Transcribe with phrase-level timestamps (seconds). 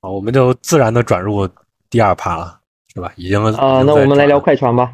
[0.00, 1.48] 啊，我们就自然的转入
[1.88, 2.60] 第二趴了，
[2.94, 3.12] 是吧？
[3.16, 4.92] 已经啊，那我们来聊快船吧。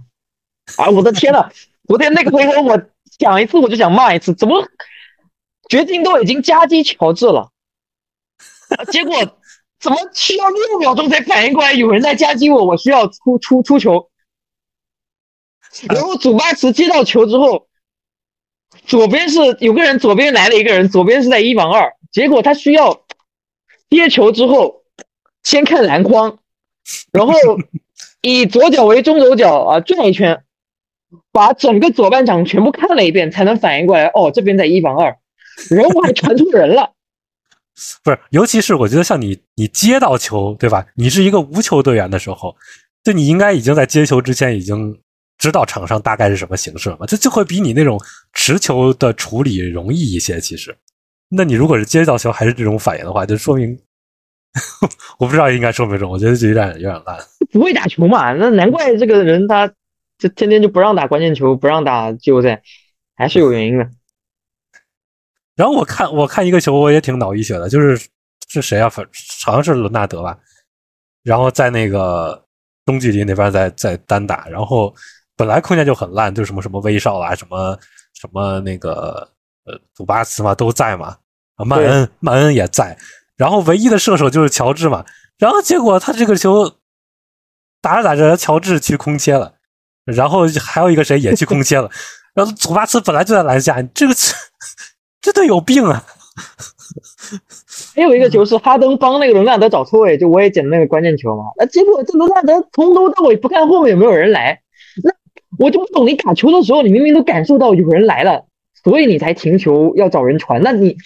[0.77, 1.49] 啊，我的天呐，
[1.87, 2.81] 昨天那个回合我
[3.19, 4.67] 讲一次我就想骂一次，怎么
[5.69, 7.53] 掘金都已经夹击乔治了，
[8.91, 9.15] 结果
[9.79, 14.11] 怎么需要六秒钟才反应过来有人在夹击我，我需要出出出球，
[15.89, 17.69] 然后祖巴茨接到球之后，
[18.87, 23.05] 左边是有个人，左边来了一个人，左边是在一防二，结果他需要
[23.89, 24.83] 接球之后
[25.47, 26.39] 先看篮筐，
[27.13, 27.33] 然后
[28.21, 30.43] 以左脚为中轴脚啊转一圈。
[31.31, 34.07] 把整个左半场全部看了一遍，才能反应过来。
[34.07, 35.17] 哦，这边在一防二，
[35.71, 36.93] 人物还传错人了。
[38.03, 40.85] 不是，尤其是我觉得像你，你接到球，对吧？
[40.97, 42.57] 你是一个无球队员的时候，
[43.05, 44.99] 就你应该已经在接球之前已经
[45.39, 47.07] 知道场上大概是什么形式了嘛？
[47.07, 48.01] 这就会比你那种
[48.33, 50.41] 持球的处理容易一些。
[50.41, 50.77] 其实，
[51.29, 53.79] 那你如果是接到球还是这种反应的话，就说明
[55.19, 56.09] 我不知道应该说没说。
[56.09, 57.19] 我觉得就有点有点烂，
[57.53, 58.33] 不会打球嘛？
[58.33, 59.73] 那难怪这个人他。
[60.19, 62.63] 就天天就不让打关键球，不让打季后赛，
[63.17, 63.87] 还是有原因的。
[65.55, 68.09] 然后我看我看一个球，我也挺脑溢血的，就是
[68.49, 68.89] 是谁啊？
[68.89, 69.07] 反
[69.45, 70.39] 好像是伦纳德吧。
[71.23, 72.43] 然后在那个
[72.87, 74.95] 中距离那边在在单打，然后
[75.37, 77.79] 本来空间就很烂，就什么什么威少啊，什么
[78.15, 79.29] 什么那个
[79.67, 81.15] 呃祖巴茨嘛都在嘛，
[81.57, 82.97] 啊曼恩曼恩也在，
[83.37, 85.05] 然后唯一的射手就是乔治嘛。
[85.39, 86.73] 然后结果他这个球
[87.81, 89.55] 打着打着，乔治去空切了。
[90.05, 91.91] 然后还有一个谁也去空切了，
[92.33, 94.15] 然后祖巴茨本来就在篮下，这个
[95.21, 96.05] 这队有病啊！
[97.97, 101.45] 还有一个球是哈登帮那个伦纳德找错位，就我也捡那个关键球嘛。
[101.59, 104.61] 那结果这伦纳德从头到尾不看后面有没有人来，
[105.03, 105.11] 那
[105.59, 106.07] 我就不懂。
[106.07, 108.45] 你打球的时候，你明明都感受到有人来了，
[108.85, 110.63] 所以你才停球要找人传。
[110.63, 110.97] 那你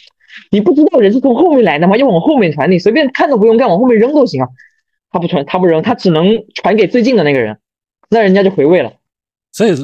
[0.50, 1.96] 你不知道人是从后面来的吗？
[1.96, 4.48] 要往后面传，你随便看都不用看，往后面扔都行啊。
[5.10, 7.58] 他不传，他不扔，他只能传给最近的那个人。
[8.12, 8.92] 那人家就回位了，
[9.52, 9.76] 所以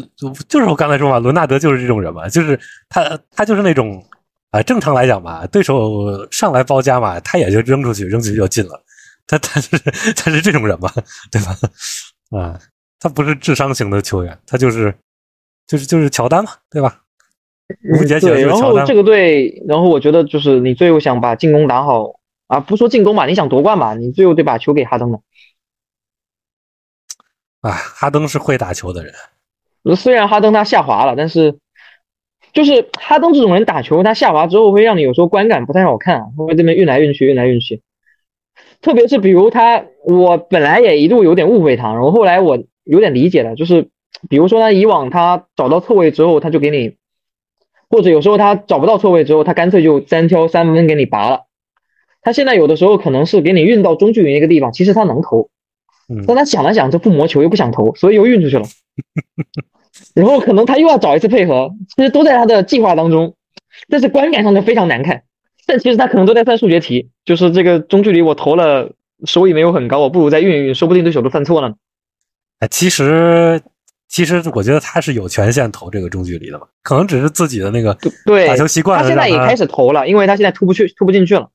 [0.49, 2.59] 就是我刚才说嘛，伦纳德就是这种人嘛，就是
[2.89, 4.05] 他他就是那种
[4.51, 8.83] 啊，正常来讲吧，对手上来包夹嘛，他也就扔出去，扔出去就进了，
[9.29, 9.79] 他他是
[10.17, 10.93] 他是这种人嘛，
[11.31, 11.57] 对吧？
[12.37, 12.59] 啊，
[12.99, 14.93] 他不是智商型的球员，他就是
[15.69, 17.03] 就是就是乔丹嘛，对吧？
[17.85, 25.21] 无解对，然后这个队，然后我觉得就是你最后想把进攻打好啊，不说进攻吧，你想夺冠吧，你最后得把球给哈登的。
[27.61, 29.13] 啊，哈登是会打球的人。
[29.97, 31.59] 虽然哈登他下滑了，但是
[32.53, 37.83] 就是哈登这种人打球，他下滑之后会让你有时候观感不太好看，会这边运来运去，运来运去。
[38.81, 43.89] 特别是比如他，我本来也一度有点误会他，然后后来我有点理解了，就是
[44.29, 46.97] 比如说他以往他找到错位之后，他就给你，
[47.89, 51.43] 或者有时候他找不到错位之后，他干脆就单挑三分给你拔了。
[52.23, 55.49] 他现在有的时候可能是给你运到中距离那个地方，其实他能投。
[56.27, 58.65] 但他想了想，这不磨球又不想投，所以又运出去了。
[60.15, 63.35] 然后可能他又要找一次配合，其实都在他的计划当中，
[63.89, 65.23] 但是观感上就非常难看。
[65.67, 68.93] 但其实他可能都在算数学题，就是这个中距离我投了，
[69.25, 71.75] 收益没有很高，我不如再运一运，说不定对手都犯错了
[72.71, 73.61] 其实
[74.09, 79.01] 其实我觉得他是有权限投这个中距离的嘛，可能只是自己的那个对打球习惯。
[79.01, 81.51] 他现在也开始投了，因为他现在突不去，突不进去了。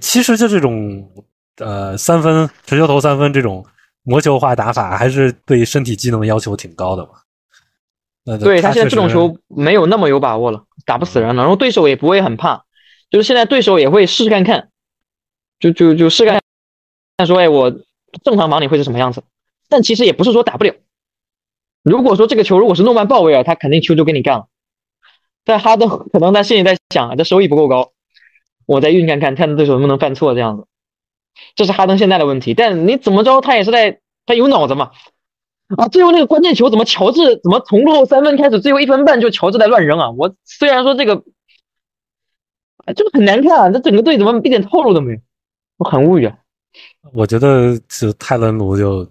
[0.00, 1.10] 其实就这种
[1.58, 3.64] 呃三分持球投三分这种。
[4.02, 8.38] 魔球化打法还是对身体机能要求挺高的嘛？
[8.38, 12.64] 对他现在这种球没有那么有把握了，打不死人了，然后对手也不会很怕，
[13.10, 14.70] 就是现在对手也会试试看看，
[15.60, 16.40] 就就就试看，
[17.18, 17.70] 看说哎我
[18.24, 19.22] 正常防你会是什么样子？
[19.68, 20.74] 但其实也不是说打不了。
[21.82, 24.46] 如果说这个球如果是诺曼鲍威尔，他肯定球就给你干了。
[25.44, 27.92] 但哈登 可能他心里在想，这收益不够高，
[28.66, 30.66] 我再运看看，看对手能不能犯错这样子。
[31.54, 34.90] 这是哈登现在的问题，但你怎么着，他也是在，他有脑子嘛？
[35.76, 40.10] 啊，最后那个关键球怎么乔治怎么从落后三分开始，最后一分半就乔治在乱扔啊？
[40.10, 41.22] 我虽然说这个，
[42.94, 45.18] 这个很难看啊，这整个队怎么一点套路都没有？
[45.78, 46.36] 我很无语啊。
[47.14, 49.10] 我觉得是泰伦卢就，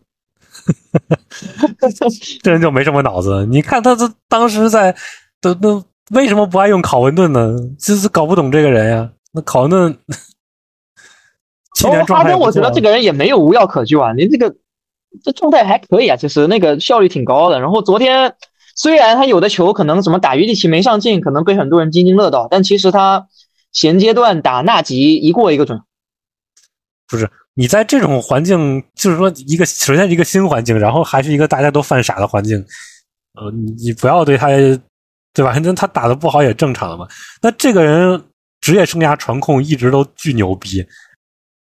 [2.41, 3.45] 这人就没什么脑子。
[3.45, 4.95] 你看他这当时在，
[5.41, 7.55] 都都为什么不爱用考文顿呢？
[7.79, 9.09] 就是搞不懂这个人呀。
[9.31, 9.97] 那考文顿。
[11.81, 14.53] 然后哈登，我觉得这个人也没有无药可救啊，你这个
[15.23, 17.61] 这状态还可以啊，其实那个效率挺高的。
[17.61, 18.35] 然后昨天
[18.75, 23.27] 虽然他有的球可能什么打约基奇没上进，可能被很多人津津乐道，但其实他
[23.71, 25.81] 前阶段打纳吉一过一个准。
[27.07, 32.57] 不是你在这种环境，就是说一个首先一个新环境，然后还是一个大家都犯傻的环境，
[33.33, 34.47] 呃，你不要对他，
[35.33, 35.53] 对吧？
[35.61, 37.05] 那他打的不好也正常的嘛。
[37.41, 38.23] 那这个人
[38.61, 40.81] 职业生涯传控一直都巨牛逼。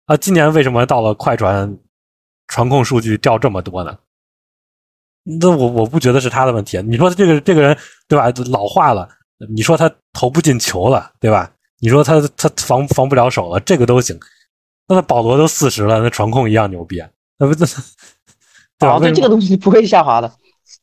[0.05, 1.75] 啊，今年为什么到了快船
[2.47, 3.97] 传控数据掉这么多呢？
[5.23, 6.79] 那我我不觉得是他的问题。
[6.83, 7.75] 你说这个这个人
[8.07, 8.31] 对吧？
[8.51, 9.09] 老化了，
[9.49, 11.51] 你说他投不进球了，对吧？
[11.79, 14.15] 你说他他防防不了手了，这个都行。
[14.87, 17.03] 那他保罗都四十了，那传控一样牛逼，
[17.37, 17.65] 那不这
[18.79, 18.99] 对吧？
[18.99, 20.31] 对这个东西不会下滑的。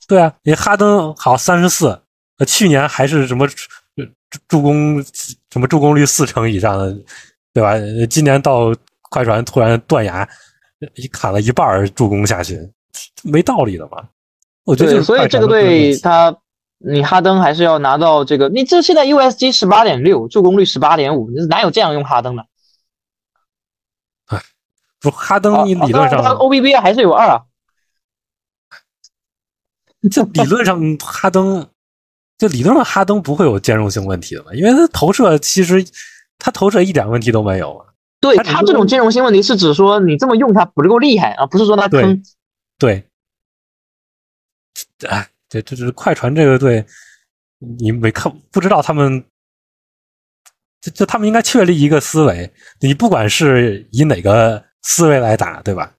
[0.07, 1.99] 对啊，你哈登好三十四，
[2.39, 3.49] 呃，去年还是什么
[4.49, 5.03] 助攻
[5.51, 6.95] 什么助攻率四成以上的，
[7.53, 7.75] 对吧？
[8.11, 8.75] 今年到
[9.11, 10.29] 快船突然断崖，
[10.97, 12.59] 一砍了一半助攻下去，
[13.23, 14.05] 没道理的嘛。
[14.65, 16.37] 我觉得，所以这个队他，
[16.79, 18.49] 你哈登还是要拿到这个。
[18.49, 22.45] 你这现在 USG 十八点六，助攻率十八点五，哪有这样用哈登的？
[25.05, 27.43] 哎，不，哈登你理论上 OBB 还是有二啊。
[30.11, 31.69] 这理论上哈登，
[32.39, 34.53] 就理论上哈登不会有兼容性问题的嘛？
[34.55, 35.85] 因为他投射其实
[36.39, 37.87] 他投射一点问题都没有啊。
[38.21, 42.23] 对他这种兼容性问题是指说你这么用他不够厉害啊，不是说他坑。
[42.79, 43.05] 对。
[45.07, 46.85] 哎，这这是快船这个队，
[47.59, 49.25] 你没看不知道他们，
[50.81, 55.93] 就就他们应该确立一个思维，你不管是以哪个思维来打，对吧？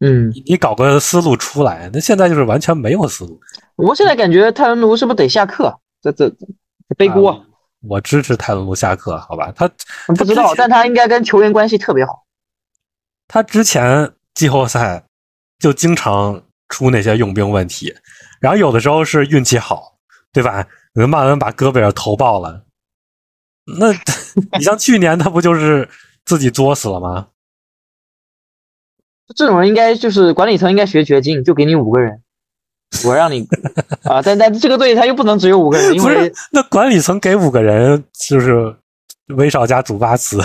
[0.00, 3.40] 嗯，你搞个思路出来，那现在就是完全没有思路。
[3.76, 5.72] 我现在感觉泰伦卢是不是得下课？
[6.02, 6.28] 这这
[6.96, 7.40] 背锅？
[7.88, 9.52] 我支持泰伦卢下课，好吧？
[9.54, 9.68] 他
[10.08, 12.24] 不知道，但他应该跟球员关系特别好。
[13.28, 15.04] 他之前季后赛
[15.58, 17.94] 就经常出那些用兵问题。
[18.40, 19.96] 然后有的时候是运气好，
[20.32, 20.66] 对吧？
[20.94, 22.64] 曼恩把戈贝尔投爆了，
[23.78, 23.92] 那
[24.58, 25.88] 你像去年他不就是
[26.24, 27.28] 自己作死了吗？
[29.34, 32.20] 这种人应该就是管理层应该学掘金，就给你五个人，
[33.06, 33.46] 我让你
[34.04, 38.74] 啊，但但这个队他又不能只有五个人，因为那管理层给五个人就是
[39.36, 40.38] 威少加祖巴茨，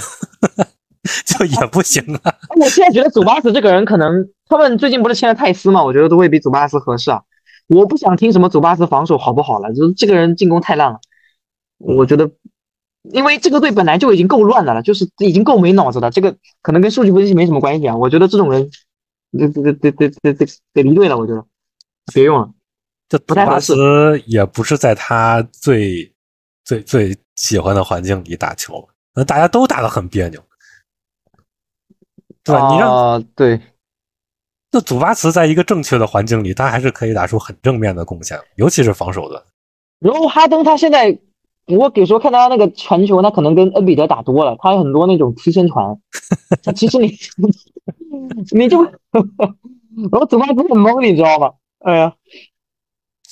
[1.25, 2.33] 就也不行啊。
[2.59, 7.21] 我现在觉得祖巴茨这个人可能他们最近不是签了泰斯嘛，我觉得都会比祖巴茨合适啊。
[7.67, 10.99] 我不想听什么祖巴茨防守好不好了，就是这个人进攻太烂了。
[11.79, 12.29] 我觉得，
[13.11, 16.11] 因为这个队本来就已经够乱的了，就是已经够没脑子了。
[16.11, 17.95] 这个可能跟数据分析没什么关系啊。
[17.95, 18.69] 我觉得这种人，
[19.31, 21.17] 得得得得得得得离队了。
[21.17, 21.45] 我觉得
[22.13, 22.49] 别用了，
[23.09, 23.73] 这不太合适。
[24.25, 26.13] 也不是在他最
[26.63, 30.43] 最最喜欢的环境里打球，那大家都打得很别扭，
[32.43, 32.71] 对吧？
[32.71, 33.61] 你让对。
[34.69, 39.41] 那祖巴茨在一个正确的环境里，他还是可以打出很正面的贡献，尤其是防守端。
[39.99, 41.17] 然后哈登他现在，
[41.67, 45.97] 我有时候看他那个传球，他可能跟恩比德打多了，他有很多那种贴身传。
[46.75, 47.13] 其实你，
[48.51, 48.83] 你就，
[49.13, 51.51] 然后祖巴茨很懵，你知道吗？
[51.79, 52.13] 哎呀，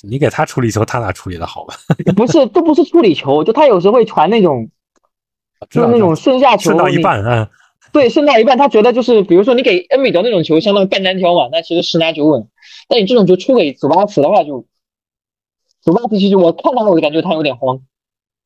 [0.02, 1.74] 你给他处理球，他哪处理的好吧？
[2.14, 4.68] 不是，都不是处理球，就他有时候会传那种，
[5.70, 7.50] 就是那种顺下球，顺到一半，啊。
[7.92, 12.46] 对，剩到一半，他觉得就是，比如说你给恩比德那种球，相当于半单挑嘛，那其实十拿九稳。
[12.88, 14.66] 但你这种球出给祖巴茨的话，就
[15.80, 17.80] 祖巴茨其实我看到我就感觉他有点慌，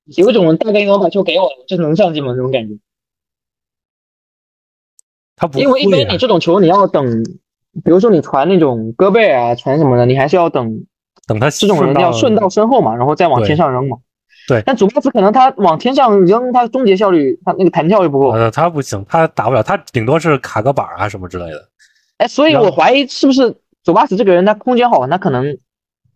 [0.04, 2.32] 有一种大概能把球给我，就能上进吗？
[2.32, 2.74] 这种感觉。
[5.36, 7.22] 他不，因为一般你这种球你要等，
[7.84, 10.84] 比如说你传那种戈贝尔啊，传什么的，你还是要等，
[11.26, 13.96] 等他这种人要顺到身后嘛，然后再往天上扔嘛。
[14.48, 18.30] 对，但祖巴茨可能他往天上扔，他终结效率，他那个弹跳又不够。
[18.30, 21.68] 呃，他不行，他打不了，他顶多是卡个板啊什么之类的。
[22.18, 23.54] 哎，所以我怀疑是不是
[23.84, 25.56] 祖巴茨这个人，他空间好，他可能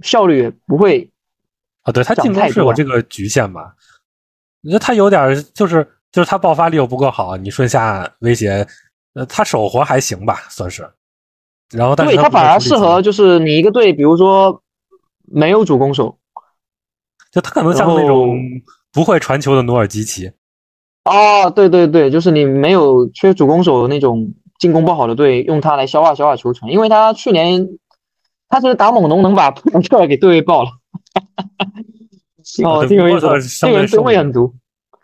[0.01, 1.11] 效率不会
[1.85, 1.93] 啊。
[1.93, 3.75] 对他进攻是有这个局限吧？
[4.61, 8.67] 你说他有点就是就是他爆发力又不够好，你顺下威胁，
[9.15, 10.91] 呃，他手活还行吧，算是。
[11.73, 14.63] 然后，但是他反而适合就是你一个队，比如说
[15.25, 16.19] 没有主攻手。
[17.33, 18.39] 就他可能像那种
[18.93, 20.31] 不会传球的努尔基奇，
[21.05, 27.67] 哦，对对对，就是你没有缺主攻手那种进攻不好的队，用他来消化消化球权，因为他去年
[28.49, 30.71] 他是打猛龙能把 普特尔给对爆了，
[32.65, 34.55] 哦，挺有意思，这个人吨位很足，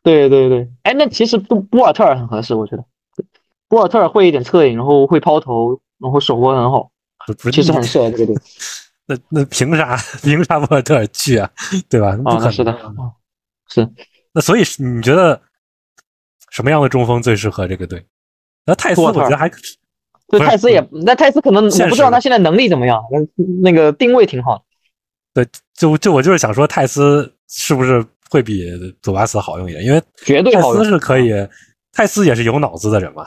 [0.02, 2.84] 对对对，哎，那其实波波尔特尔很合适，我觉得
[3.68, 6.90] 波尔特尔会一点侧影，然后会抛投，然后手握很好，
[7.52, 8.36] 其实很适合这个队。
[9.06, 11.50] 那那凭啥凭啥波尔特尔去啊？
[11.88, 12.16] 对吧？
[12.16, 12.78] 不可能是的，
[13.68, 13.88] 是。
[14.32, 15.40] 那所以你觉得
[16.50, 18.04] 什么样的中锋最适合这个队？
[18.66, 19.50] 那泰斯我觉得还
[20.28, 24.64] 对泰斯也那泰斯可能我不知道他现在能力怎么样，那那个定位挺好。
[25.32, 28.66] 对，就就我就是想说泰斯是不是会比
[29.02, 29.84] 祖巴茨好用一点？
[29.84, 31.32] 因为绝对泰斯是可以，
[31.92, 33.26] 泰斯也是有脑子的人嘛。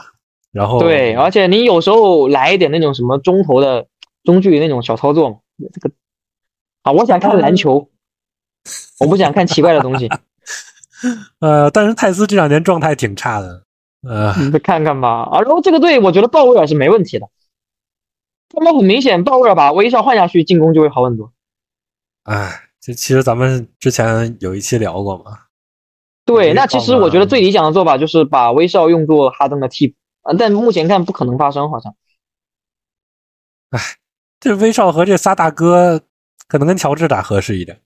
[0.52, 3.86] 然后对，而且你有时候来一点那种什么中投的
[4.22, 5.36] 中距离那种小操作嘛。
[5.72, 5.94] 这个
[6.82, 7.90] 啊，我想看篮球，
[9.00, 10.08] 我不想看奇怪的东西。
[11.40, 13.64] 呃，但是泰斯这两年状态挺差的，
[14.08, 15.24] 呃，你再看看吧。
[15.24, 17.28] 啊，然后这个队我觉得鲍威尔是没问题的，
[18.48, 21.32] 他们很明显，鲍威尔把威少换下去，进攻就会好很多。
[22.24, 25.38] 哎，这其实咱们之前有一期聊过嘛。
[26.26, 31.94] 对，那其实我觉得最理想的做法就是把威少用作哈登的替补啊，但目前看不可能发生，好像。
[33.70, 33.80] 哎，
[34.40, 36.00] 这威少和这仨大哥
[36.48, 37.80] 可能跟乔治打合适一点，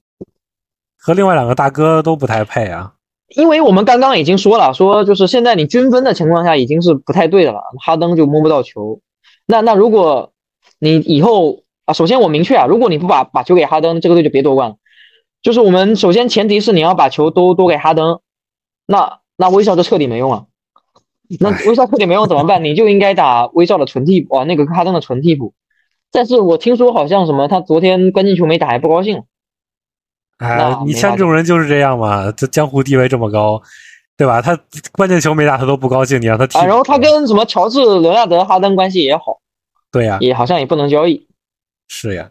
[0.97, 2.95] 和另外两个大哥都不太配啊。
[3.35, 9.01] 因为我们刚刚已经说了，说就是现在你均分的情况下已经是不太对的了，哈登就摸不到球。
[9.47, 10.33] 那那如果
[10.79, 14.77] 你以后啊，首先我明确啊，如果你不把把球给哈登，这个队就别夺冠了。
[15.41, 18.21] 就是我们首先前提是你要把球都都给哈登，
[18.87, 20.45] 那那威少就彻底没用了。
[21.41, 22.63] 那威少彻底没用怎么办？
[22.65, 25.55] 你就应该打威少的纯替补啊，那个哈登的纯替补。
[26.13, 29.23] 但是我听说好像什么他昨天关键球没打还不高兴。
[30.39, 33.63] 哎，你像这种人就是这样嘛，这江湖地位这么高，
[34.17, 34.43] 对吧？
[34.43, 34.59] 他
[34.93, 36.59] 关键球没打，他都不高兴，你让他踢。
[36.59, 39.39] 啊，然后他跟什么乔治、伦纳德、哈登关系也好，
[39.91, 41.28] 对呀，也好像也不能交易。
[41.89, 42.31] 是呀，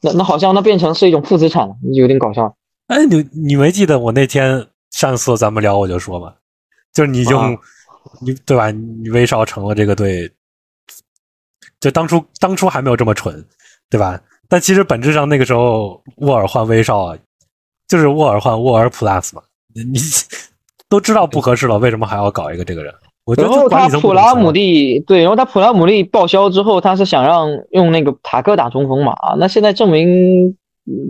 [0.00, 2.54] 那那好像那变成是一种负资产了，有点搞笑。
[2.88, 6.34] 哎，你你没记得我那天上次咱们聊我就说嘛，
[6.92, 7.56] 就是你用
[8.20, 8.70] 你对吧？
[8.70, 10.30] 你威少成了这个队，
[11.78, 13.46] 就当初当初还没有这么蠢，
[13.88, 14.20] 对吧？
[14.48, 17.16] 但其实本质上那个时候沃尔换威少，
[17.86, 19.42] 就是沃尔换沃尔 plus 嘛，
[19.74, 20.00] 你
[20.88, 22.92] 都知道不合适了，为什么还要搞一个这个人？
[23.24, 29.14] 我觉得然后他普拉姆利对，然后他普拉姆利报销之后，他是想让用那个塔克打中锋嘛？
[29.38, 30.54] 那现在证明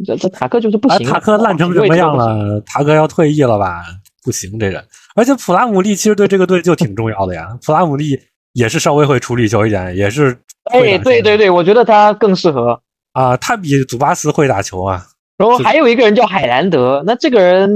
[0.04, 2.60] 这这塔克就是不行，塔克烂成什么样了？
[2.66, 3.80] 塔克要退役了吧？
[4.24, 4.84] 不行，这人。
[5.14, 8.18] 而且普拉姆利其实对这个队就挺重要的呀，普拉姆利
[8.52, 10.36] 也是稍微会处理球一点，也是。
[10.72, 12.78] 哎，对对对，我觉得他更适合。
[13.12, 15.02] 啊，他比祖巴斯会打球啊。
[15.38, 17.70] 然后还有一个人叫海兰德，那这个人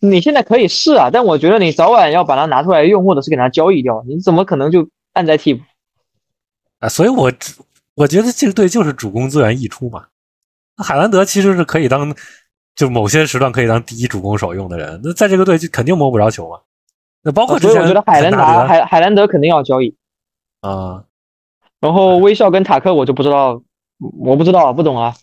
[0.00, 4.02] 你现在可以试啊，但我觉得你早晚要把它拿出来用，或者是给它交易掉。
[4.06, 5.62] 你怎么可能就按在替补？
[6.80, 7.32] 啊，所以我
[7.94, 10.06] 我觉得这个队就是主攻资源溢出嘛。
[10.76, 12.14] 海兰德其实是可以当
[12.74, 16.60] 就某些时段可以当第一主攻手用的人，那在这个队就肯定摸不着球嘛。
[17.22, 19.96] 那包括所以我觉得海兰达海海兰德肯定要交易
[20.60, 21.04] 啊。
[21.80, 23.62] 然后威少跟塔克我就不知道。
[23.98, 25.14] 我不知道，不懂啊，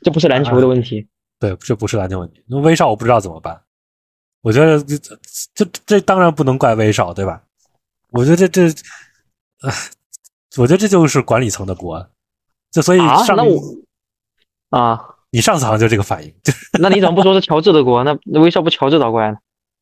[0.00, 1.06] 这不是篮球的问题。
[1.38, 2.42] 对，这不是篮球问题。
[2.48, 3.62] 那威少我不知道怎么办。
[4.48, 4.96] 我觉得这
[5.54, 7.42] 这这当然不能怪威少，对吧？
[8.12, 8.62] 我觉得这这，
[9.60, 9.74] 唉，
[10.56, 12.08] 我觉得这就是管理层的锅。
[12.70, 13.60] 就所以上那我
[14.70, 14.98] 啊，
[15.32, 16.50] 你上次好像就这个反应，就
[16.80, 18.02] 那你怎么不说是乔治的锅？
[18.04, 19.36] 那那威少不乔治倒过来了？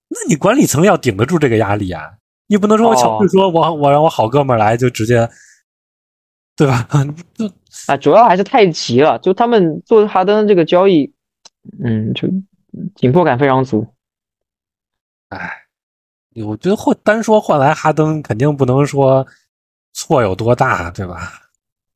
[0.09, 2.03] 那你管理层要顶得住这个压力啊！
[2.49, 5.31] 你不能说我乔治说我我让我好哥们来就直接。
[6.57, 6.89] 对吧？
[7.39, 7.47] 就
[7.87, 9.17] 啊，主要还是太急了。
[9.21, 11.13] 就他们做哈登这个交易，
[11.85, 12.27] 嗯，就
[12.97, 13.87] 紧迫感非常足。
[15.29, 15.51] 哎，
[16.45, 19.27] 我觉得换单说换来哈登，肯定不能说
[19.93, 21.33] 错有多大，对吧？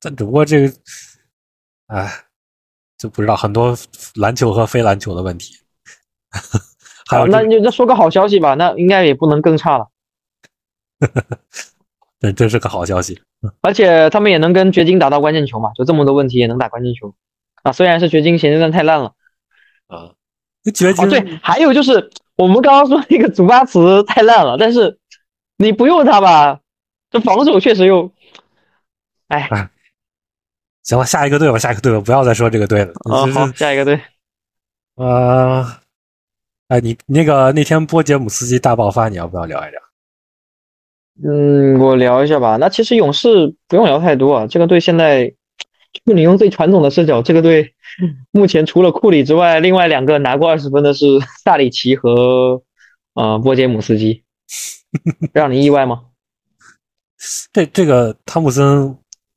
[0.00, 0.74] 但只不过这个，
[1.86, 2.10] 哎，
[2.98, 3.76] 就不知道很多
[4.16, 5.54] 篮球和非篮球的问题。
[7.06, 8.54] 还有，那你再说个好消息吧？
[8.54, 9.88] 那应该也不能更差了。
[12.20, 13.20] 这真是个好消息。
[13.62, 15.72] 而且他们也能跟掘金打到关键球嘛？
[15.74, 17.14] 就这么多问题也能打关键球
[17.62, 17.72] 啊！
[17.72, 19.14] 虽然是掘金前阶段太烂了
[19.86, 20.12] 啊，
[20.74, 22.10] 掘金对，还有就是
[22.40, 24.98] 我们刚刚说那个祖巴茨太烂了，但是
[25.58, 26.60] 你不用他吧，
[27.10, 28.10] 这防守确实又
[29.28, 29.46] 哎，
[30.82, 33.26] 行了，下一个队吧，下一个队吧，不要再说这个队了啊！
[33.26, 34.00] 好，下一个队
[34.96, 35.82] 啊，
[36.68, 39.80] 哎，你那个那天波杰姆斯基大爆发，你要不要聊一聊？
[41.22, 42.56] 嗯，我聊一下吧。
[42.56, 44.46] 那其实勇士不用聊太多啊。
[44.46, 45.26] 这个队现在，
[45.92, 47.74] 就你用最传统的视角，这个队
[48.32, 51.06] 目前除了库里之外，另外两个拿过二十分的是
[51.44, 52.62] 萨里奇和
[53.14, 54.24] 呃波杰姆斯基，
[55.32, 56.04] 让你意外吗？
[57.52, 58.96] 这这个汤普森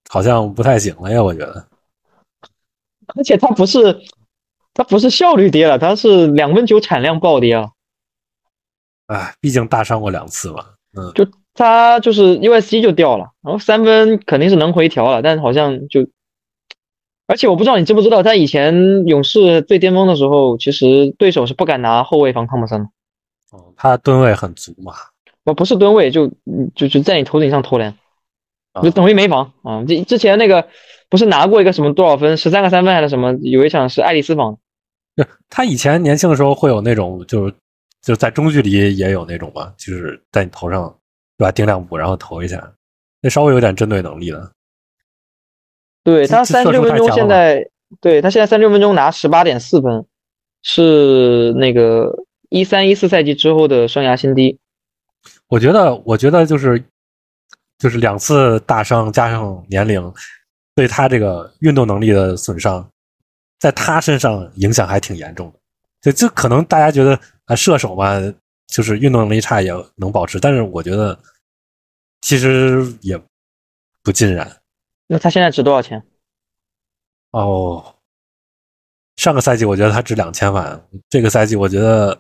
[0.09, 1.67] 好像不太行了呀，我觉得。
[3.15, 4.01] 而且他不是
[4.73, 7.69] 他不是效率跌了，他是两分球产量暴跌啊。
[9.07, 10.65] 哎，毕竟大伤过两次嘛。
[10.97, 11.27] 嗯，就。
[11.55, 16.01] 他就是 USC 就掉了，然后三分肯定是能回调了，但是好像就，
[17.27, 22.85] 而且我不知道你知不知道，他以前勇士最巅峰的时候，其实对手是不敢拿后卫防汤普森的。
[23.51, 24.93] 哦，他吨位很足嘛？
[25.43, 26.31] 不不是吨位，就
[26.75, 27.95] 就就在你头顶上投篮，
[28.81, 29.83] 就等于没防啊。
[29.85, 30.67] 之之前那个
[31.09, 33.33] 不是拿过一个什么多少分，十三个三分还是什么？
[33.41, 34.57] 有一场是爱丽丝防。
[35.49, 37.53] 他以前年轻的时候会有那种，就是
[38.01, 40.93] 就在中距离也有那种嘛，就是在你头上。
[41.35, 41.51] 对吧？
[41.51, 42.71] 顶两步，然后投一下，
[43.19, 44.51] 那稍微有点针对能力了。
[46.03, 47.69] 对他三十六分钟，现在
[48.01, 50.05] 对他现在三十六分钟拿十八点四分，
[50.61, 52.13] 是那个
[52.49, 54.59] 一三一四赛季之后的生涯新低。
[55.47, 56.83] 我觉得，我觉得就是
[57.77, 60.13] 就是两次大伤加上年龄，
[60.75, 62.85] 对他这个运动能力的损伤，
[63.59, 65.59] 在他身上影响还挺严重的。
[66.01, 68.19] 就就可能大家觉得啊，射手嘛，
[68.67, 71.17] 就是运动能力差也能保持，但是我觉得
[72.21, 73.17] 其实也
[74.03, 74.45] 不尽然。
[75.13, 76.03] 那他现在值多少钱？
[77.29, 77.95] 哦，
[79.15, 82.19] 上个赛季我觉得他值两千万，这个赛季我觉得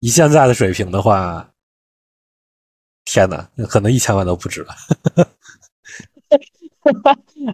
[0.00, 1.46] 以现在的水平的话。
[3.04, 4.74] 天哪，可能一千万都不止了。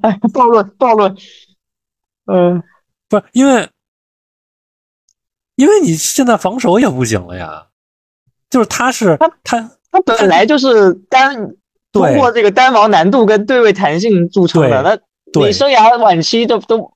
[0.00, 1.12] 哎，暴论暴论，
[2.26, 2.62] 嗯，
[3.08, 3.68] 不是因为，
[5.56, 7.66] 因为你现在防守也不行了呀。
[8.48, 9.60] 就是他是他他
[9.90, 11.36] 他本来就是单
[11.92, 16.92] 通过这个单防难度跟对位弹性著称的，那你生涯晚期都都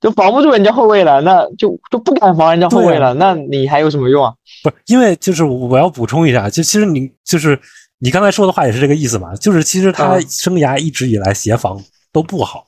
[0.00, 4.32] 都防不住人家后卫了，那就就不敢防人家后卫了，那你还有什么用啊？
[4.62, 7.58] 不是，因为就是我要补充一下，就其实你就是
[7.98, 11.80] 你刚才说的话也是这个意思嘛，就是其实他生涯一直以来协防
[12.12, 12.66] 都不好，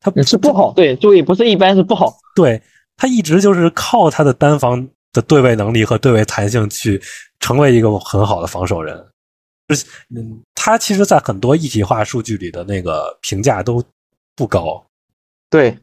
[0.00, 2.60] 他是不好，对，注意不是一般是不好，对
[2.96, 7.00] 他一直就是靠他的单防的对位能力和对位弹性去
[7.40, 8.96] 成为一个很好的防守人，
[9.74, 9.84] 是
[10.14, 13.84] 嗯，它其实在很多一体化数据里的那个评价都
[14.34, 14.84] 不高，
[15.50, 15.78] 对，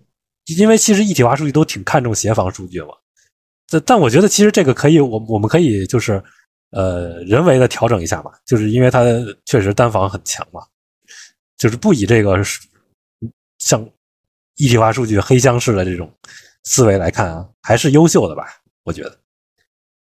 [0.45, 2.89] 因为其实一体化数据都挺看重协防数据嘛。
[3.67, 6.23] 但但我觉得其实这个可以，我我们可以就是
[6.71, 9.03] 呃人为的调整一下嘛，就是因为它
[9.45, 10.61] 确实单防很强嘛，
[11.57, 12.37] 就是不以这个
[13.59, 13.87] 像
[14.55, 16.11] 一体化数据黑箱式的这种
[16.63, 18.47] 思维来看啊，还是优秀的吧，
[18.83, 19.17] 我觉得。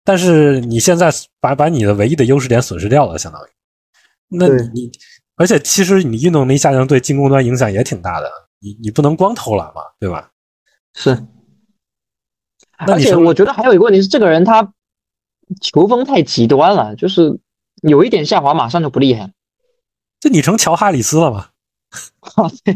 [0.04, 3.50] 但是你现在把把你的唯一的优势点损失掉了，相当于，
[4.32, 4.92] 那你
[5.36, 10.32] 而且其实你运动能力下降对进攻端影响也挺大的，你你不能光投篮嘛，对吧？
[10.96, 11.18] 是。
[12.78, 14.74] 而且我觉得还有一个问题是，这个人他
[15.62, 17.40] 球风太极端了，就是
[17.84, 19.32] 有一点下滑，马上就不厉害。
[20.20, 21.48] 就你成乔哈里斯了吗？
[22.36, 22.74] 啊， 对，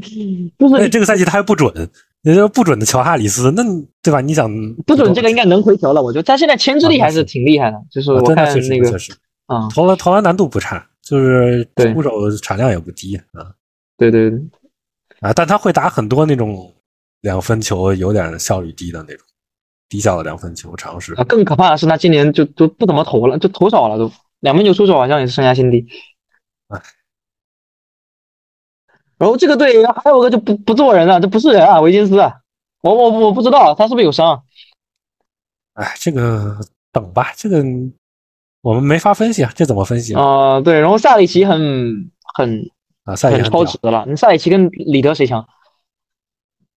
[0.59, 1.74] 就是这个赛季他还不准，
[2.22, 3.63] 也就是不准的乔哈里斯，那
[4.01, 4.22] 对吧？
[4.22, 4.48] 你想
[4.85, 8.98] 不准这个应该能回调了，我觉得他现在牵制力还是挺厉害的，就是我看那个
[9.46, 13.55] 啊，投篮投篮难度不差，就是出手产量也不低啊。
[13.96, 14.39] 对对对，
[15.22, 16.75] 啊，但他会打很多那种
[17.22, 19.25] 两分球有点效率低的那种。
[19.87, 25.87] 低效的两分球尝试啊，更可怕的是他今年就就不怎么投了，就投少了，都两分球出手好像也是生涯新低。
[26.70, 26.81] 哎，
[29.20, 32.41] 然后这个队还有个就不不做人了，这不是人啊，维金斯啊，
[32.81, 34.44] 我我我不知道他是不是有伤。
[35.74, 36.59] 哎，这个
[36.91, 37.63] 等吧，这个
[38.66, 40.60] 我们没法分析啊，这怎么分析啊？
[40.60, 42.68] 对，然后萨里奇很很
[43.04, 45.48] 啊，萨里很超值了，你萨里奇跟里德谁强？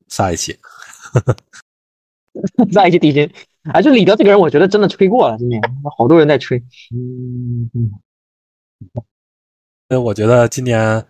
[0.06, 0.54] 萨里奇。
[2.72, 3.32] 萨里奇底薪，
[3.72, 5.62] 啊，就李德这个人，我觉得真的吹过了，今年
[5.96, 6.58] 好多人在吹。
[6.92, 7.90] 嗯嗯，
[9.88, 11.02] 那我觉得今年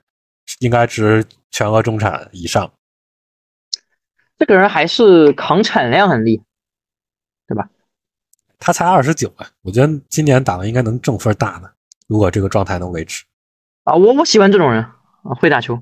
[0.60, 2.70] 应该值全额中产以上。
[4.38, 6.44] 这个人还是扛产量很厉害？
[8.58, 11.72] 他才二十九啊，我觉得今年打完应该能挣分大的，
[12.06, 13.24] 如果这个状态能维持。
[13.84, 15.80] 啊，我我喜欢这种人啊，会打球。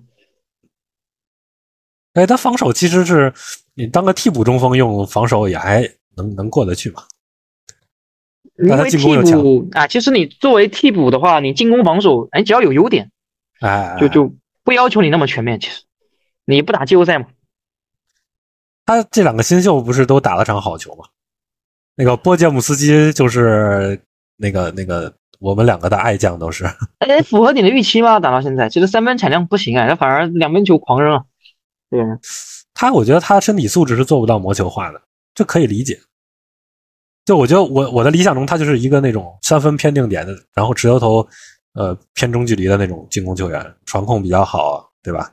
[2.13, 3.33] 哎，他防守其实是
[3.75, 5.83] 你当个替补中锋用，防守也还
[6.17, 7.03] 能能过得去嘛。
[8.59, 13.11] 因为替补啊，其实你作为替补的话，你进攻防守，哎，只要有优点，
[13.61, 14.35] 哎，就就
[14.65, 15.61] 不要求你那么全面。
[15.61, 15.83] 其实
[16.45, 17.27] 你不打季后赛吗。
[18.87, 21.05] 他这两个新秀不是都打了场好球吗？
[21.97, 24.01] 那个波杰姆斯基就是
[24.37, 26.65] 那个那个我们两个的爱将都是。
[27.01, 28.21] 哎，符合你的预期吗？
[28.21, 31.25] 打到现在，其实三分产量不行啊，他反而两分球狂扔啊。
[31.91, 32.01] 对，
[32.75, 35.01] 他我觉得他身体素质是做不到魔球化的，
[35.35, 35.99] 这可以理解。
[37.25, 41.27] 就我觉得我我的理想中，他就是一个那种三分偏定点的，然后直球投
[41.75, 45.31] 呃偏中距离的那种进攻球员，传控比较好，对吧？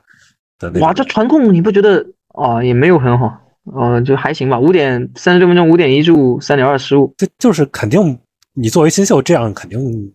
[0.80, 2.62] 哇，这传控你不觉得啊？
[2.64, 3.38] 也没有很好，
[3.72, 4.58] 呃，就还行吧。
[4.58, 8.18] 五点三十六分钟，五点一助，三点二失误，这就是肯定
[8.52, 10.12] 你作为新秀这样肯定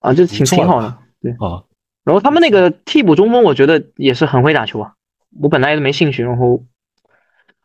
[0.00, 1.62] 啊，就挺挺好的，对啊。
[2.04, 4.92] 然后他们那个替补中锋，我觉得也是很会打球啊。
[5.40, 6.62] 我本来也没兴趣，然后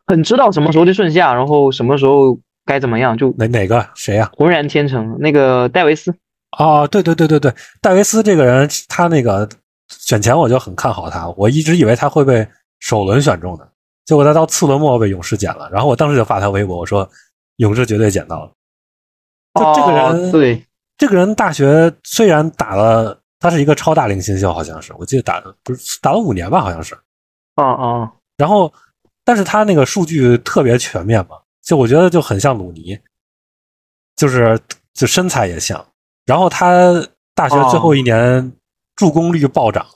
[0.06, 4.30] 很知道什么时候就顺下，然后什么时候该怎么样，就哪哪个谁呀？
[4.36, 6.12] 浑然天成，那个戴维斯。
[6.58, 9.48] 哦，对对对对对，戴维斯这个人，他那个
[9.88, 12.46] 选前我就很看好他，我一直以为他会被
[12.80, 13.71] 首轮选中的，
[14.04, 17.08] 结果他到次轮末被勇士捡了，然后我当时就发他微博，我说
[17.56, 18.52] 勇士绝对捡到了。
[19.54, 26.98] 就这个人，对这个人，大学虽然打了，他是一个超大龄新秀，好像是，我记得打不是打了五年吧，好像是。
[27.54, 28.72] 啊啊，然后，
[29.24, 32.98] 但是他那个数据特别全面嘛，就我觉得就很像鲁尼，
[34.16, 34.58] 就是
[34.94, 35.84] 就身材也像，
[36.24, 38.52] 然后他大学最后一年
[38.96, 39.86] 助攻率暴涨，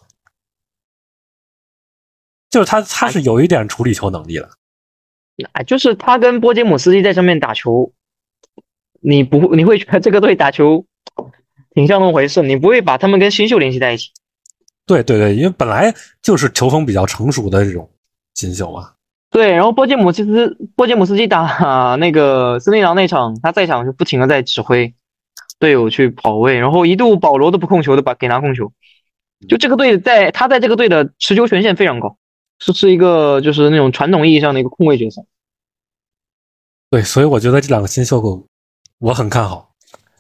[2.57, 4.49] 就是他他是有一点处理球能力的。
[5.53, 7.93] 啊，就是他跟波杰姆斯基在上面打球，
[9.03, 10.87] 你不会你会觉得这个队打球
[11.75, 14.09] 挺像那么回事，你不会把他们跟新秀联系在一起。
[14.87, 17.91] 对对对，因为本来就是球风比较成熟的这种
[18.33, 18.93] 新秀嘛。
[19.29, 24.95] 对，然后波杰姆其实波杰姆斯基打那个森林狼那场，他在场就不停的在指挥
[25.59, 28.73] 队友去跑位，然后一度保罗都不控球的把给拿控球，
[29.47, 32.17] 就这个队在他在这个队的持球权限非常高，
[32.59, 35.25] 是是一个就是那种传统意义上的一个控卫角色。
[36.91, 38.47] 对，所以我觉得这两个新秀狗
[38.99, 39.73] 我很看好。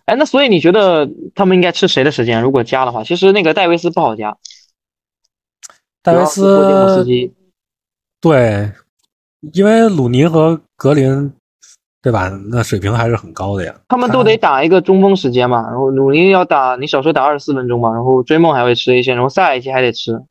[0.06, 2.40] 哎，那所以你觉得他们应该吃谁的时间？
[2.42, 4.36] 如果加的话，其实那个戴维斯不好加。
[6.02, 7.04] 戴维斯，
[8.20, 8.70] 对，
[9.52, 11.32] 因为鲁尼和格林，
[12.00, 12.28] 对吧？
[12.50, 13.74] 那水平还是很高的呀。
[13.88, 20.22] 他们都得打一个中锋时间嘛，然后鲁尼要打，你少说打二十四分钟吧，然后追梦还会吃一些，然后萨里奇还得吃。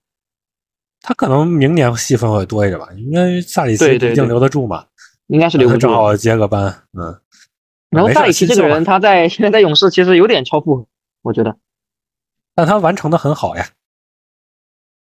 [1.08, 4.84] 他可能明年戏份会多一点吧，因为萨里奇毕竟留得住嘛，
[5.28, 7.16] 应该是留不住，正好接个班，嗯。
[7.92, 10.88] 然后萨里奇这个人，他在 现在在勇士其实有点超负荷，
[11.22, 11.58] 我觉得，
[12.56, 13.68] 但他完成的很好呀。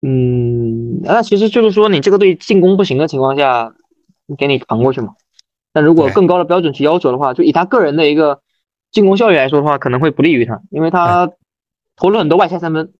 [0.02, 3.74] 嗯，那其实就是说，你这个队进攻不行的情况下，
[4.36, 5.14] 给你扛过去嘛。
[5.72, 8.42] 但如果更高的标准去要求的话，就以他个人的一个
[8.92, 11.32] 进攻效率来说的话，可能会不利于他，因为他
[11.96, 12.92] 投了很多外线三分，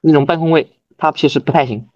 [0.00, 1.86] 那种半空位，他其实不太行。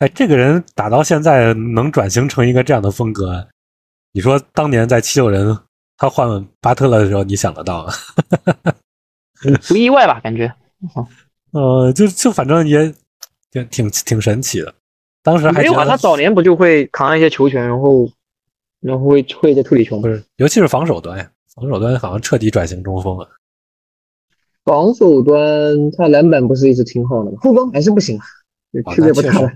[0.00, 3.48] 哎，这个人打到现在能转型成一个这样的风格，
[4.12, 5.56] 你说当年在七六人
[5.96, 7.92] 他换巴特勒的时候，你想得到吗？
[9.66, 10.20] 不意外吧？
[10.20, 10.52] 感觉，
[11.52, 12.92] 呃，就就反正也。
[13.52, 14.72] 挺挺挺神奇的，
[15.24, 15.84] 当时还没有啊。
[15.84, 18.08] 他早年不就会扛一些球权，然后
[18.78, 20.22] 然后会会一些处理球，不是？
[20.36, 23.28] 尤其是防守端呀，防守端好像彻底转型中锋了。
[24.64, 27.38] 防守端他篮板不是一直挺好的吗？
[27.42, 28.24] 后锋还是不行啊，
[28.94, 29.50] 区别不大了。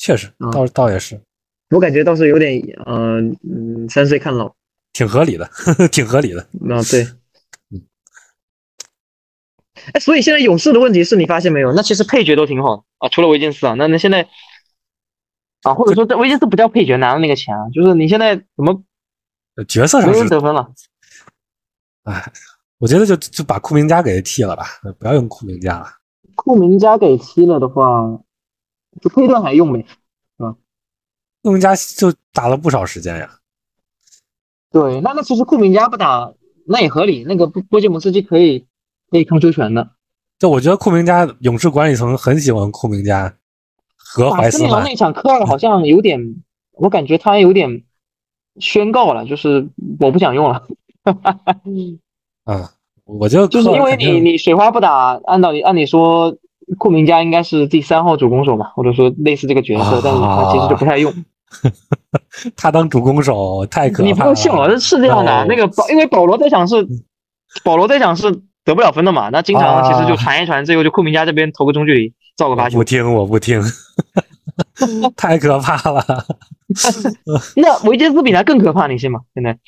[0.00, 1.20] 确实，倒倒也是。
[1.68, 4.54] 我感觉倒是有点，嗯嗯，三岁看老，
[4.94, 5.48] 挺合理的，
[5.92, 6.40] 挺合理的。
[6.74, 7.06] 啊，对。
[9.92, 11.72] 哎，所以现在勇士的问题是你发现没有？
[11.74, 13.74] 那其实配角都挺好的啊，除了维金斯啊。
[13.74, 14.26] 那那现在
[15.62, 18.82] 啊，或者说这维金斯不叫配角，拿了那个钱啊，就是你现在怎么
[19.68, 20.72] 角色上得分了？
[22.04, 22.32] 哎，
[22.78, 24.64] 我觉得就就把库明加给踢了吧，
[24.98, 25.86] 不要用库明加了。
[26.34, 28.02] 库明加给踢了的话，
[29.00, 29.84] 就推断还用呗，
[30.36, 30.54] 是吧？
[31.42, 33.30] 库明加就打了不少时间呀。
[34.70, 36.32] 对，那那其实库明加不打
[36.66, 38.66] 那也合理，那个波波吉姆斯基可以。
[39.12, 39.90] 可以抗球权的，
[40.38, 43.34] 就我觉得库明加勇士管理层很喜欢库明加
[43.96, 44.84] 和怀斯曼。
[44.84, 46.36] 那场科尔好像有点，
[46.74, 47.82] 我感觉他有点
[48.60, 50.64] 宣告了，就是我不想用了。
[52.46, 52.70] 啊，
[53.02, 56.38] 我觉得就是因为你你水花不打，按道理按理说
[56.78, 61.12] 库明加应该是第三号主攻手嘛，或者说类似这个角色，但是他其实就不太用。
[62.56, 64.06] 他当主攻手太可怕了。
[64.06, 65.46] 你不要笑，这是这样的。
[65.46, 66.86] 那个保因为保罗在想是
[67.64, 68.42] 保罗在想是。
[68.62, 72.76] 得不了分的嘛，那经常其实就传一传，最后就库明加这边投个中距离，造个罚球。
[72.76, 73.58] 不听，我不听，
[75.16, 76.04] 太可怕了。
[77.56, 79.20] 那维金斯比他更可怕，你信吗？
[79.32, 79.58] 现在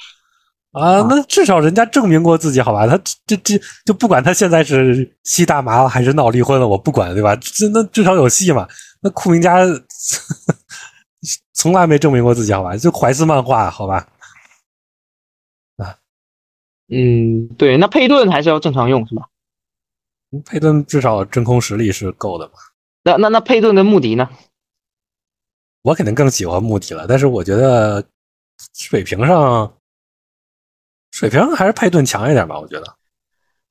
[0.73, 2.87] 啊，那至少人家证明过自己，好吧？
[2.87, 7.37] 他这这就不管他现在是吸大麻了还是闹离婚了，我不管，对吧？
[7.37, 8.67] 这那至少有戏嘛。
[9.01, 9.59] 那库明加
[11.53, 12.77] 从来没证明过自己，好吧？
[12.77, 14.09] 就怀斯漫画，好吧？
[15.77, 15.97] 啊
[16.89, 19.29] 嗯，对，那佩顿还是要正常用是吧？
[20.47, 22.53] 佩顿至少真空实力是够的嘛。
[23.05, 24.29] 那那那佩顿跟穆迪呢？
[25.83, 28.03] 我肯定更喜欢穆迪了，但是我觉得
[28.75, 29.71] 水平上
[31.13, 32.59] 水平还是佩顿强一点吧。
[32.59, 32.97] 我觉得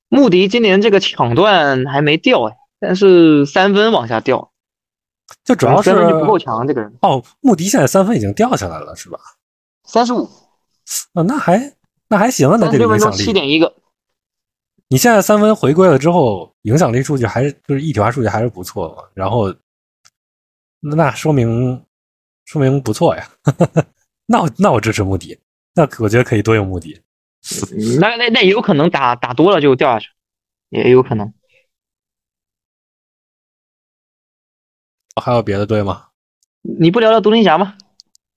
[0.08, 4.50] 穆迪今年这个抢断还没掉哎，但是三分往下掉，
[5.44, 6.90] 就主要是不够强这个人。
[7.02, 9.18] 哦，穆迪现在三分已经掉下来了是吧？
[9.84, 10.24] 三十五。
[11.12, 11.74] 啊，那还。
[12.08, 13.74] 那还行啊，那这个影响力七点一个。
[14.88, 19.02] 你现在三分回归了之后，影响力数据还是就是一体化数据还是不错嘛？
[19.14, 19.50] 然后，
[20.80, 21.82] 那说明
[22.44, 23.26] 说明不错呀。
[24.28, 25.40] 那我那我支持穆迪，
[25.74, 27.00] 那我觉得可以多用穆迪。
[28.00, 30.08] 那那那有可能打打多了就掉下去，
[30.70, 31.32] 也有可能。
[35.20, 36.08] 还有别的队吗？
[36.62, 37.76] 你不聊聊独行侠吗？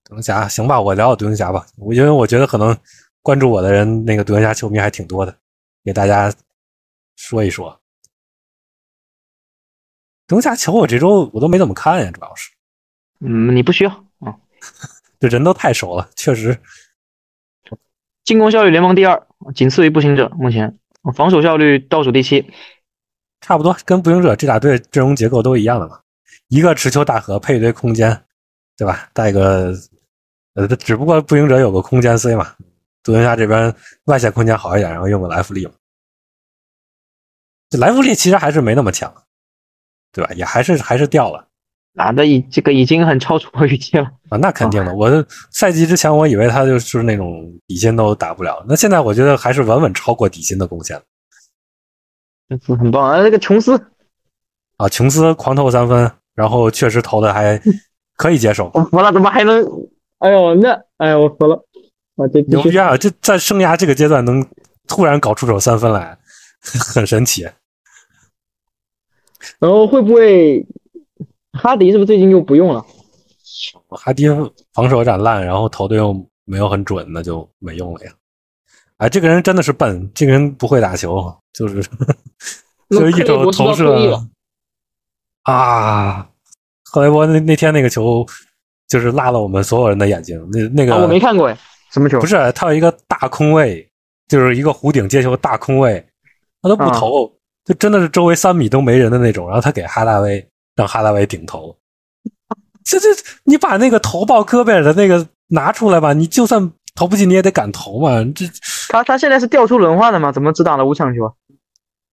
[0.04, 1.66] 独行侠行吧，我聊聊独行侠吧。
[1.78, 2.78] 我因为我觉得可能。
[3.22, 5.36] 关注我的人，那个独行侠球迷还挺多的，
[5.84, 6.32] 给大家
[7.16, 7.82] 说一说。
[10.28, 12.52] 独行侠球我这周我都没怎么看呀，主要是，
[13.22, 13.90] 嗯，你不需要
[14.20, 14.38] 啊，
[15.20, 16.56] 这人都太熟了，确实。
[18.26, 20.30] 进攻效率联盟第二，仅次于步行者。
[20.36, 20.80] 目前
[21.16, 22.52] 防守效率倒数第七，
[23.40, 26.00] 差不多跟步行者这俩队阵容结构都一样的嘛。
[26.48, 28.26] 一个持球大核配一堆空间，
[28.76, 29.08] 对吧？
[29.14, 29.74] 带个
[30.56, 32.56] 呃，只不过步行者有个空间 C 嘛，
[33.04, 33.74] 独行侠这边
[34.06, 35.74] 外线空间好一点，然后用个莱弗利嘛。
[37.70, 39.14] 这莱弗利其实还是没那么强，
[40.12, 40.34] 对吧？
[40.34, 41.48] 也还是还是掉了。
[41.96, 44.38] 啊，那已这个已经很超出我预期了啊！
[44.38, 45.10] 那肯定的，我
[45.50, 51.02] 赛季之前我以为他就是那种底薪都打不了，那现在我觉得还是稳稳超过底薪的贡献。
[52.50, 53.22] 这次很棒啊！
[53.24, 53.82] 那个琼斯
[54.78, 57.60] 啊，琼斯狂投三分，然后确实投的还
[58.18, 58.70] 可以接受。
[58.74, 59.66] 我服了，怎么还能？
[60.20, 61.56] 哎呦，那哎呀，我服了！
[62.18, 62.98] 啊，这牛逼啊！
[62.98, 64.46] 这在生涯这个阶段能
[64.86, 66.18] 突然搞出手三分来，
[66.94, 67.44] 很神奇。
[69.60, 70.66] 然后会不会？
[71.56, 72.86] 哈迪是不是最近又不用了？
[73.90, 74.26] 哈迪
[74.74, 76.14] 防守有点烂，然后投的又
[76.44, 78.12] 没有很准，那就没用了呀。
[78.98, 81.82] 哎，这个人真的是笨，这个人不会打球，就是
[82.90, 84.22] 就是一手投射
[85.44, 86.28] 啊。
[86.84, 88.26] 克雷伯那那天那个球
[88.88, 90.38] 就是辣了我们所有人的眼睛。
[90.52, 91.58] 那那个我没看过哎，
[91.92, 92.20] 什么球？
[92.20, 93.90] 不是他有一个大空位，
[94.28, 96.06] 就是一个弧顶接球大空位，
[96.62, 97.32] 他都不投，
[97.64, 99.46] 就真的是周围三米都没人的那种。
[99.48, 100.46] 然后他给哈达威。
[100.76, 101.76] 让哈达威顶头，
[102.84, 103.08] 这这，
[103.46, 108.24] 你把那个投报戈贝尔的那个拿出来吧，你就算投不进，你也得敢投嘛。
[108.36, 108.46] 这
[108.90, 110.32] 他他现在是调出轮换的吗？
[110.32, 111.34] 怎么只打了五场球？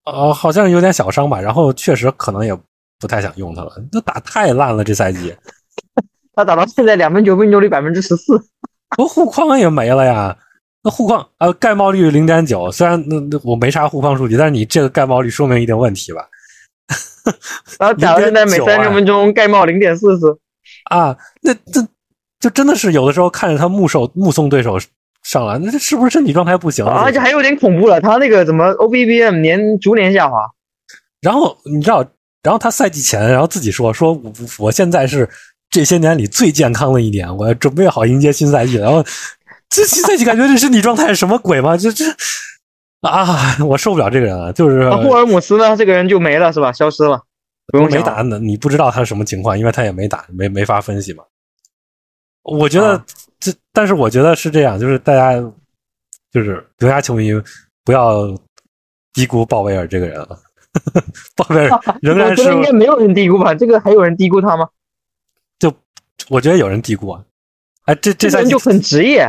[0.04, 1.40] 哦，好像有点小伤吧。
[1.40, 2.56] 然后确实可能也
[2.98, 5.34] 不太想用他了，那打太烂了这赛季。
[6.34, 8.40] 他打到现在两分球命中率百分之十四，
[8.96, 10.36] 我护框也没了呀。
[10.84, 16.26] 那护框呃盖帽率零点九，虽然那那我没啥护框数据，但是你这个盖帽率说明一定问题吧。
[17.78, 20.38] 然后假如现在每三十分钟盖帽零点四次
[20.90, 21.86] 啊，那这
[22.40, 24.78] 就真的是有的时候看着他目手目送对手
[25.22, 27.02] 上篮，那这是不是身体状态不行啊？
[27.04, 30.38] 而且还有点恐怖了，他那个怎么 OBBM 年逐年下滑？
[31.20, 32.04] 然后你知道，
[32.42, 35.28] 然后他赛季前然后自己说说，我我现在是
[35.70, 38.76] 这些年里最健康的一年，我要准备好迎接新赛季。
[38.76, 39.04] 然后
[39.70, 41.76] 这新赛季感觉这身体状态是什么鬼吗？
[41.76, 42.04] 这这。
[43.02, 46.72] 啊，我受不了这个人了，就是霍尔姆斯呢，这个人就没了是吧？
[46.72, 47.20] 消失了，
[47.66, 51.24] 不用没打呢，你不知道他是什么情况，因为他也没打，没没法分析嘛。
[52.42, 53.04] 我觉得
[53.40, 55.32] 这，但是我觉得是这样，就是大家
[56.30, 57.30] 就是独家球迷
[57.84, 58.32] 不要
[59.12, 60.38] 低估鲍威尔这个人了。
[61.36, 63.52] 鲍威尔 仍然是应该没有人低估吧？
[63.54, 64.68] 这个还有人低估他吗？
[65.58, 65.72] 就
[66.28, 67.22] 我觉得有人低估啊。
[67.86, 69.28] 哎，这这赛季就很职业，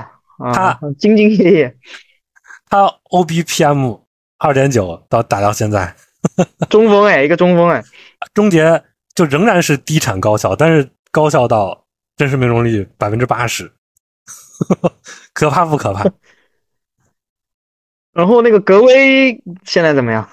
[0.54, 1.78] 他兢兢业业。
[2.74, 4.02] 他 OBPM
[4.40, 5.96] 二点九到打到现在，
[6.72, 7.84] 中锋哎，一个中锋哎，
[8.34, 8.84] 终结
[9.14, 11.86] 就仍然是低产高效，但是高效到
[12.18, 13.72] 真实命中率百分之八十，
[15.34, 16.04] 可怕不可怕？
[18.12, 20.28] 然后那个格威现在怎么样？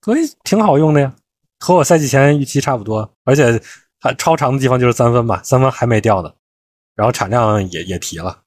[0.00, 1.16] 格威挺好用的呀，
[1.60, 3.58] 和我赛季前预期差不多，而且
[4.00, 6.30] 他超长的地方就是三分吧，三分还没掉呢，
[6.94, 8.42] 然后产量也也提了。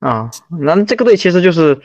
[0.00, 1.78] 啊，那这个队其实就是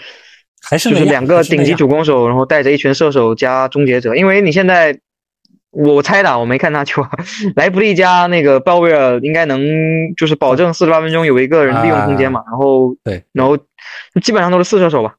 [0.62, 4.16] 还是就是两个顶级主攻手，然后带着一群射手加终结者。
[4.16, 4.98] 因为你现在
[5.72, 7.06] 我猜的，我没看他球，
[7.58, 9.62] 莱布利加那个鲍威尔应该能
[10.16, 12.42] 就是保证四十八分钟有一个人利用空间嘛。
[12.48, 13.58] 然后对，然后
[14.24, 15.16] 基本上都是四射手吧，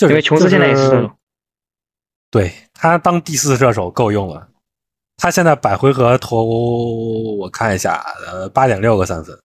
[0.00, 1.10] 因为琼斯现在也是射手。
[2.30, 4.48] 对他当第四射手够用了，
[5.18, 6.42] 他现在百回合投
[7.38, 9.38] 我看一下，呃，八点六个三分。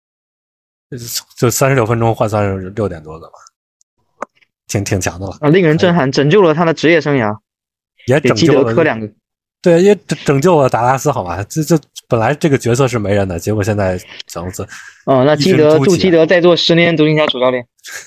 [1.38, 3.34] 就三十六分钟换算是六点多个吧，
[4.68, 5.50] 挺挺强的了啊！
[5.50, 7.36] 令人震撼，拯救了他的职业生涯，
[8.08, 9.08] 也拯救了科两个，
[9.62, 11.44] 对，也拯拯救了达拉斯，好吧？
[11.50, 14.68] 这这本来这个角色是没人的，结果现在小公司
[15.06, 17.64] 哦，那基德祝基德再做十年独行侠主教练，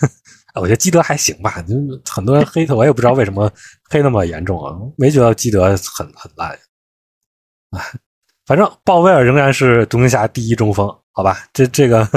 [0.55, 1.75] 我觉得基德还行吧，就
[2.11, 3.51] 很多人黑他，我也不知道为什么
[3.89, 6.51] 黑那么严重啊，没觉得基德很很烂
[7.71, 7.81] 啊，
[8.47, 10.87] 反正鲍威尔仍然是独行侠第一中锋。
[11.15, 12.09] 好吧，这这个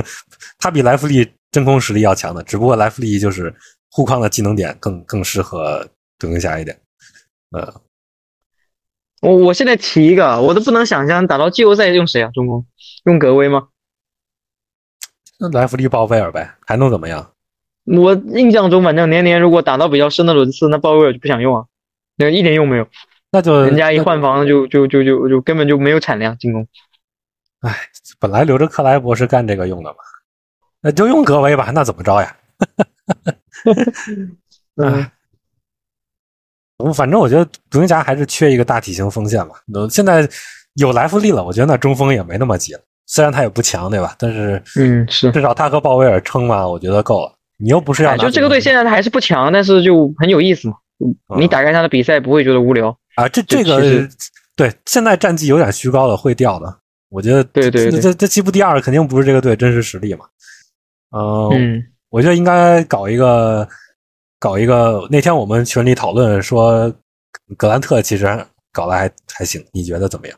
[0.57, 3.53] 他比莱弗利真空实力要强的，只不过莱弗利就是
[3.91, 5.85] 护框的技能点更更适合
[6.17, 6.79] 独行侠一点。
[7.51, 7.73] 呃，
[9.21, 12.31] 我我现在提一个，我都不能想象打到季后赛用谁啊？
[12.33, 12.65] 中锋
[13.03, 13.67] 用格威吗？
[15.37, 17.33] 那莱弗利鲍威尔呗，还能怎么样？
[17.83, 21.65] 我印象中，反正年年如果打到比较深的轮次，那鲍威尔就不想用啊，
[22.15, 22.87] 那一点用没有。
[23.31, 26.67] 那就人家一换防就就就就就根本就没有产量进攻。
[27.61, 27.75] 哎，
[28.19, 29.97] 本来留着克莱博士干这个用的嘛，
[30.81, 32.35] 那就用格威吧，那怎么着呀？
[34.77, 35.05] 嗯，
[36.77, 39.55] 我反正我觉得独行侠还是缺一个大体型锋线嘛。
[39.89, 40.27] 现在
[40.75, 42.81] 有莱弗利了，我觉得那中锋也没那么急了。
[43.07, 44.15] 虽然他也不强，对吧？
[44.17, 47.31] 但是，嗯，是至少他和鲍威尔撑嘛，我觉得够了。
[47.57, 50.75] 你又不是要就这个队现在他还是不强，但是就很有意思嘛。
[51.37, 52.97] 你啊打开他的比赛不会觉得无聊。
[53.15, 54.07] 啊，这这个
[54.55, 56.79] 对现在战绩有点虚高了，会掉的。
[57.09, 60.25] 我觉得对对对这这这西部第二肯定不是这个队真实实力嘛。
[61.11, 63.67] 呃，嗯，我觉得应该搞一个
[64.39, 65.07] 搞一个。
[65.09, 66.93] 那天我们群里讨论说，
[67.57, 68.25] 格兰特其实
[68.73, 70.37] 搞得还还行，你觉得怎么样？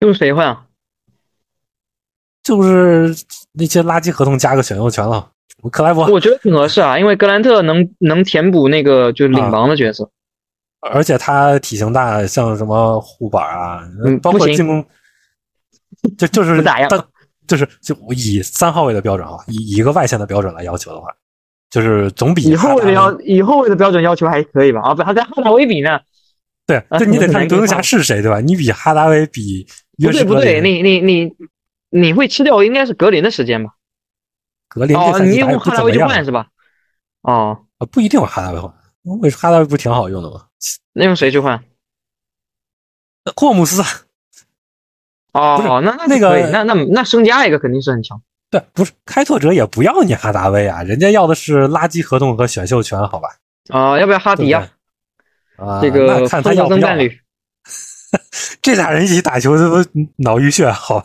[0.00, 0.66] 用谁换啊？
[2.42, 3.14] 就是
[3.52, 5.30] 那些垃圾合同加个选秀权了，
[5.70, 10.10] 克莱伯，我觉得挺合适啊，因为格兰特能能填补那个就是领王的角色。
[10.80, 13.80] 而且他体型大，像什么护板啊，
[14.22, 14.84] 包括进攻，
[16.16, 17.02] 就就是不咋样但
[17.46, 21.08] 就是就以三号位的标准啊，以以一个外线的标准来要求的话，
[21.70, 24.80] 就是总比以后卫的要以后卫的标准要求还可以吧？
[24.80, 25.98] 啊，不，他跟哈达威比呢？
[26.66, 28.40] 对，啊就你得看独行侠是谁，对吧？
[28.40, 29.66] 你比哈达威比
[29.98, 31.32] 不对不对，你你你
[31.90, 33.70] 你会吃掉应该是格林的时间吧？
[34.68, 36.48] 格林哦，你用哈达威去换是吧？
[37.22, 38.72] 哦，啊，不一定用哈达威换，
[39.20, 40.46] 为哈达威不挺好用的吗？
[40.92, 41.62] 那用谁去换？
[43.36, 43.82] 霍姆斯，
[45.32, 48.20] 哦，那那那个那那那升加一个肯定是很强。
[48.50, 53.28] 对，不是开拓者也不要你哈达威啊，人家要的是垃圾合同和选秀权，好吧？
[53.68, 54.68] 啊，要不要哈迪呀？
[55.56, 56.88] 啊，这个看他风要不要。
[58.62, 59.76] 这俩人一起打球，这不
[60.16, 61.04] 脑淤血好？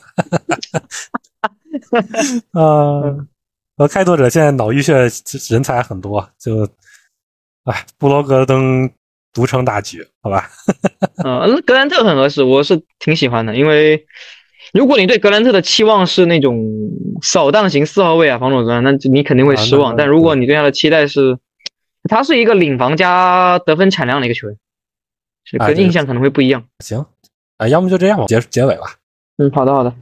[2.53, 3.27] 呃，
[3.75, 4.93] 和开拓者现在脑淤血
[5.53, 6.67] 人才很多，就，
[7.65, 8.89] 哎，布罗格登
[9.33, 10.49] 独撑大局，好吧？
[11.23, 14.05] 嗯，格兰特很合适，我是挺喜欢的，因为
[14.73, 16.59] 如果你对格兰特的期望是那种
[17.21, 19.95] 扫荡型四号位啊，防守端，那你肯定会失望。
[19.95, 21.37] 但如果你对他的期待是，
[22.09, 24.57] 他是一个领防加得分产量的一个球员，
[25.45, 26.65] 是啊对跟印象可能会不一样。
[26.79, 27.05] 行，
[27.57, 28.95] 啊，要么就这样吧，结结尾吧。
[29.37, 29.93] 嗯，好的好的，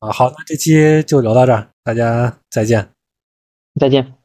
[0.00, 2.88] 啊，好，那这期就聊到这儿，大家再见。
[3.78, 4.17] 再见。